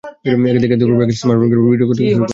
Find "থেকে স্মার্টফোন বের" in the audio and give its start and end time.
1.09-1.59